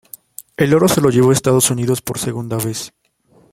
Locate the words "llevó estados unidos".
1.11-2.01